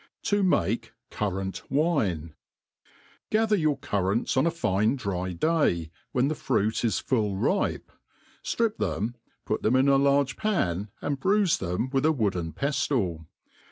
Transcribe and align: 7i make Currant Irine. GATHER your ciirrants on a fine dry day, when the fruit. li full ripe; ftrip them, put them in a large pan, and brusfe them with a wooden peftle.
7i 0.23 0.43
make 0.43 0.93
Currant 1.11 1.61
Irine. 1.71 2.33
GATHER 3.29 3.55
your 3.55 3.77
ciirrants 3.77 4.35
on 4.35 4.47
a 4.47 4.49
fine 4.49 4.95
dry 4.95 5.33
day, 5.33 5.91
when 6.11 6.27
the 6.27 6.33
fruit. 6.33 6.83
li 6.83 6.89
full 6.89 7.37
ripe; 7.37 7.91
ftrip 8.43 8.77
them, 8.77 9.13
put 9.45 9.61
them 9.61 9.75
in 9.75 9.87
a 9.87 9.97
large 9.97 10.37
pan, 10.37 10.89
and 11.03 11.19
brusfe 11.19 11.59
them 11.59 11.91
with 11.91 12.07
a 12.07 12.11
wooden 12.11 12.51
peftle. 12.51 13.27